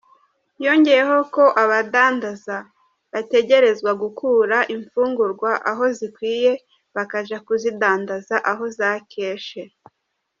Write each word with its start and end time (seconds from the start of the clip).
Yongeyeko 0.65 1.17
ko 1.35 1.43
abadandaza 1.63 2.57
bategerezwa 3.13 3.91
gukura 4.01 4.57
imfungurwa 4.75 5.51
aho 5.71 5.83
zigwiriye 5.97 6.53
bakaja 6.95 7.37
kuzidandaza 7.45 8.35
aho 8.51 8.63
zakeshe. 8.77 9.61